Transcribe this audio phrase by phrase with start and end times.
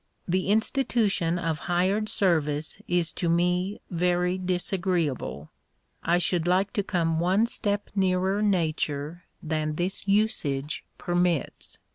[0.27, 5.51] The institution of hired service is to me very disagreeable.
[6.01, 11.77] I should lite to come one step nearer nature than this usage permits.